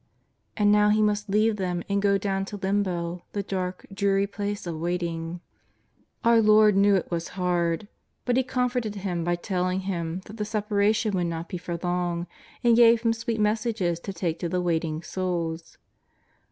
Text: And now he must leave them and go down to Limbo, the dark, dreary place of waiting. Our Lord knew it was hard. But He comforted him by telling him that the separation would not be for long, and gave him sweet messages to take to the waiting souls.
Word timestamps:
And 0.57 0.71
now 0.71 0.89
he 0.89 0.99
must 0.99 1.29
leave 1.29 1.57
them 1.57 1.83
and 1.87 2.01
go 2.01 2.17
down 2.17 2.43
to 2.45 2.57
Limbo, 2.57 3.21
the 3.33 3.43
dark, 3.43 3.85
dreary 3.93 4.25
place 4.25 4.65
of 4.65 4.79
waiting. 4.79 5.41
Our 6.23 6.41
Lord 6.41 6.75
knew 6.75 6.95
it 6.95 7.11
was 7.11 7.27
hard. 7.37 7.87
But 8.25 8.35
He 8.35 8.41
comforted 8.41 8.95
him 8.95 9.23
by 9.23 9.35
telling 9.35 9.81
him 9.81 10.21
that 10.25 10.37
the 10.37 10.43
separation 10.43 11.11
would 11.13 11.27
not 11.27 11.47
be 11.49 11.59
for 11.59 11.77
long, 11.83 12.25
and 12.63 12.75
gave 12.75 13.01
him 13.03 13.13
sweet 13.13 13.39
messages 13.39 13.99
to 13.99 14.11
take 14.11 14.39
to 14.39 14.49
the 14.49 14.59
waiting 14.59 15.03
souls. 15.03 15.77